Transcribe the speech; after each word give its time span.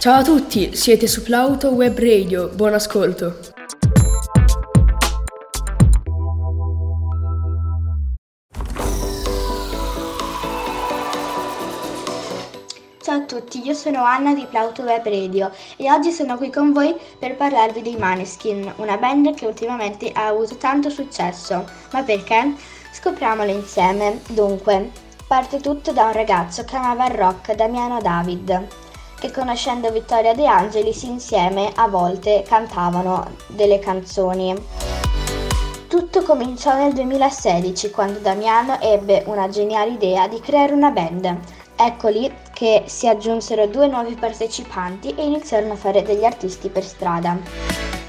Ciao 0.00 0.20
a 0.20 0.22
tutti, 0.22 0.76
siete 0.76 1.08
su 1.08 1.24
Plauto 1.24 1.70
Web 1.70 1.98
Radio, 1.98 2.50
buon 2.50 2.72
ascolto. 2.72 3.40
Ciao 13.02 13.16
a 13.16 13.20
tutti, 13.22 13.60
io 13.66 13.74
sono 13.74 14.04
Anna 14.04 14.34
di 14.34 14.46
Plauto 14.48 14.82
Web 14.82 15.04
Radio 15.04 15.50
e 15.76 15.90
oggi 15.90 16.12
sono 16.12 16.36
qui 16.36 16.52
con 16.52 16.72
voi 16.72 16.94
per 17.18 17.34
parlarvi 17.34 17.82
dei 17.82 17.96
Maneskin, 17.96 18.74
una 18.76 18.96
band 18.98 19.34
che 19.34 19.46
ultimamente 19.46 20.12
ha 20.12 20.28
avuto 20.28 20.56
tanto 20.58 20.90
successo. 20.90 21.68
Ma 21.90 22.04
perché? 22.04 22.54
Scopriamolo 22.92 23.50
insieme. 23.50 24.20
Dunque, 24.28 24.92
parte 25.26 25.58
tutto 25.58 25.90
da 25.90 26.04
un 26.04 26.12
ragazzo 26.12 26.62
che 26.62 26.76
amava 26.76 27.06
il 27.06 27.14
rock, 27.14 27.52
Damiano 27.56 28.00
David, 28.00 28.86
che 29.18 29.30
conoscendo 29.32 29.90
Vittoria 29.90 30.34
De 30.34 30.46
Angelis 30.46 31.02
insieme 31.02 31.72
a 31.74 31.88
volte 31.88 32.44
cantavano 32.46 33.26
delle 33.48 33.78
canzoni. 33.78 34.54
Tutto 35.88 36.22
cominciò 36.22 36.76
nel 36.76 36.92
2016 36.92 37.90
quando 37.90 38.18
Damiano 38.20 38.80
ebbe 38.80 39.24
una 39.26 39.48
geniale 39.48 39.92
idea 39.92 40.28
di 40.28 40.38
creare 40.40 40.72
una 40.72 40.90
band. 40.90 41.38
Ecco 41.74 42.08
lì 42.08 42.32
che 42.52 42.84
si 42.86 43.08
aggiunsero 43.08 43.66
due 43.66 43.86
nuovi 43.88 44.14
partecipanti 44.14 45.14
e 45.14 45.24
iniziarono 45.24 45.72
a 45.72 45.76
fare 45.76 46.02
degli 46.02 46.24
artisti 46.24 46.68
per 46.68 46.84
strada. 46.84 47.38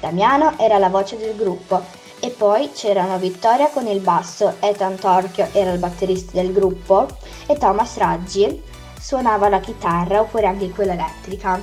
Damiano 0.00 0.58
era 0.58 0.78
la 0.78 0.88
voce 0.88 1.16
del 1.16 1.36
gruppo 1.36 1.80
e 2.20 2.30
poi 2.30 2.70
c'erano 2.72 3.18
Vittoria 3.18 3.68
con 3.68 3.86
il 3.86 4.00
basso, 4.00 4.54
Ethan 4.60 4.96
Torchio 4.96 5.48
era 5.52 5.72
il 5.72 5.78
batterista 5.78 6.32
del 6.40 6.52
gruppo 6.52 7.06
e 7.46 7.56
Thomas 7.56 7.96
Raggi 7.96 8.62
suonava 8.98 9.48
la 9.48 9.60
chitarra 9.60 10.20
oppure 10.20 10.46
anche 10.46 10.70
quella 10.70 10.92
elettrica, 10.92 11.60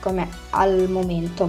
come 0.00 0.28
al 0.50 0.88
momento. 0.88 1.48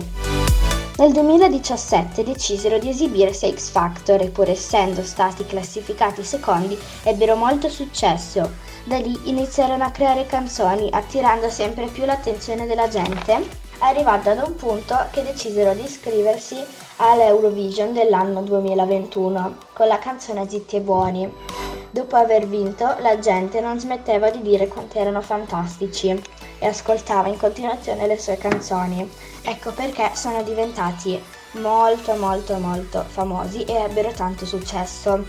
Nel 0.95 1.12
2017 1.12 2.23
decisero 2.23 2.78
di 2.78 2.90
esibirsi 2.90 3.45
a 3.48 3.52
X 3.52 3.70
Factor 3.70 4.22
e 4.22 4.30
pur 4.30 4.48
essendo 4.48 5.02
stati 5.03 5.44
classificati 5.44 6.23
secondi 6.23 6.78
ebbero 7.02 7.36
molto 7.36 7.67
successo 7.67 8.48
da 8.84 8.98
lì 8.98 9.17
iniziarono 9.23 9.84
a 9.86 9.92
creare 9.92 10.25
canzoni 10.25 10.90
attirando 10.92 11.50
sempre 11.50 11.88
più 11.88 12.06
l'attenzione 12.06 12.68
della 12.68 12.90
gente, 12.90 13.42
arrivando 13.80 14.30
ad 14.30 14.44
un 14.45 14.56
punto 14.56 14.95
che 15.12 15.23
decisero 15.23 15.73
di 15.73 15.84
iscriversi 15.84 16.58
all'Eurovision 16.97 17.94
dell'anno 17.94 18.42
2021 18.42 19.58
con 19.73 19.88
la 19.88 20.00
canzone 20.00 20.47
Zitti 20.47 20.75
e 20.75 20.81
Buoni. 20.81 21.53
Dopo 21.94 22.16
aver 22.16 22.47
vinto, 22.47 22.95
la 23.02 23.19
gente 23.19 23.61
non 23.61 23.80
smetteva 23.80 24.31
di 24.31 24.41
dire 24.41 24.67
quanto 24.67 24.97
erano 24.97 25.22
fantastici 25.22 26.09
e 26.58 26.66
ascoltava 26.66 27.27
in 27.27 27.38
continuazione 27.38 28.08
le 28.08 28.17
sue 28.17 28.35
canzoni. 28.35 29.08
Ecco 29.44 29.72
perché 29.73 30.09
sono 30.16 30.41
diventati 30.41 31.22
molto 31.52 32.16
molto 32.16 32.58
molto 32.58 33.05
famosi 33.08 33.63
e 33.66 33.73
ebbero 33.73 34.11
tanto 34.11 34.44
successo. 34.47 35.23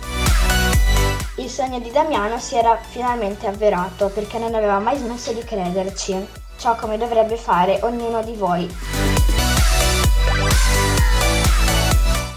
Il 1.36 1.50
sogno 1.50 1.80
di 1.80 1.90
Damiano 1.90 2.38
si 2.38 2.56
era 2.56 2.78
finalmente 2.80 3.46
avverato 3.46 4.08
perché 4.08 4.38
non 4.38 4.54
aveva 4.54 4.78
mai 4.78 4.96
smesso 4.96 5.34
di 5.34 5.44
crederci, 5.44 6.26
ciò 6.56 6.76
come 6.76 6.96
dovrebbe 6.96 7.36
fare 7.36 7.78
ognuno 7.82 8.22
di 8.22 8.36
voi. 8.36 8.74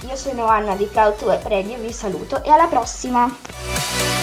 Io 0.05 0.15
sono 0.17 0.47
Anna 0.47 0.75
di 0.75 0.89
Cloud2 0.91 1.47
Radio 1.47 1.75
e 1.75 1.79
vi 1.79 1.93
saluto 1.93 2.43
e 2.43 2.49
alla 2.49 2.67
prossima! 2.67 4.16